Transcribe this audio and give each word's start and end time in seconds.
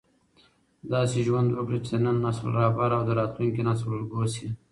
داسې 0.93 1.17
ژوند 1.27 1.49
وکړه 1.53 1.79
چې 1.85 1.89
د 1.95 1.99
نن 2.05 2.17
نسل 2.25 2.47
رهبر 2.59 2.89
او 2.97 3.01
د 3.07 3.11
راتلونکي 3.19 3.61
نسل 3.69 3.89
الګو 3.95 4.23
شې. 4.33 4.47